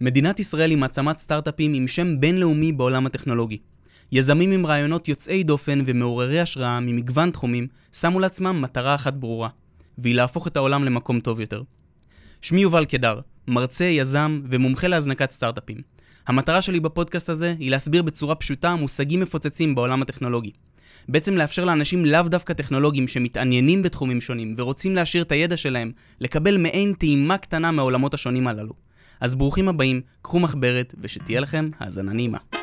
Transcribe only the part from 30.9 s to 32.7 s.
ושתהיה לכם האזנה נעימה.